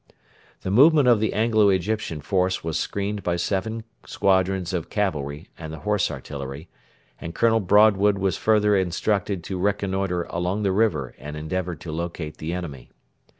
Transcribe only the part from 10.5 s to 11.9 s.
the river and endeavour